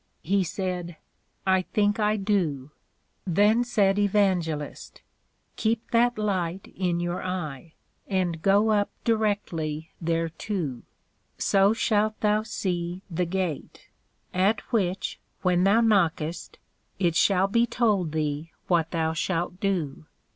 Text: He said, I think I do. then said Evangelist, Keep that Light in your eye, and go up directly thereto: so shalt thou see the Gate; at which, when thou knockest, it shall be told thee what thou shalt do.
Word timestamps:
He 0.23 0.43
said, 0.43 0.97
I 1.45 1.61
think 1.61 1.99
I 1.99 2.17
do. 2.17 2.71
then 3.27 3.63
said 3.63 3.99
Evangelist, 3.99 5.03
Keep 5.57 5.91
that 5.91 6.17
Light 6.17 6.73
in 6.75 6.99
your 6.99 7.21
eye, 7.21 7.73
and 8.07 8.41
go 8.41 8.71
up 8.71 8.89
directly 9.03 9.91
thereto: 10.03 10.81
so 11.37 11.73
shalt 11.73 12.19
thou 12.21 12.41
see 12.41 13.03
the 13.11 13.25
Gate; 13.25 13.89
at 14.33 14.61
which, 14.73 15.19
when 15.43 15.65
thou 15.65 15.81
knockest, 15.81 16.57
it 16.97 17.15
shall 17.15 17.47
be 17.47 17.67
told 17.67 18.11
thee 18.11 18.49
what 18.65 18.89
thou 18.89 19.13
shalt 19.13 19.59
do. 19.59 20.07